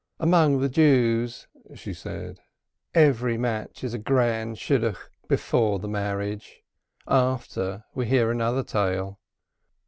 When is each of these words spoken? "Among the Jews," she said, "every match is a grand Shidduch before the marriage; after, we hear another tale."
"Among 0.19 0.61
the 0.61 0.67
Jews," 0.67 1.47
she 1.75 1.93
said, 1.93 2.39
"every 2.95 3.37
match 3.37 3.83
is 3.83 3.93
a 3.93 3.99
grand 3.99 4.57
Shidduch 4.57 4.97
before 5.27 5.77
the 5.77 5.87
marriage; 5.87 6.63
after, 7.07 7.83
we 7.93 8.07
hear 8.07 8.31
another 8.31 8.63
tale." 8.63 9.19